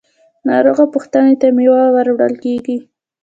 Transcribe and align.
ناروغه 0.47 0.85
پوښتنې 0.93 1.33
ته 1.41 1.47
میوه 1.57 1.83
وړل 1.95 2.33
کیږي. 2.43 2.77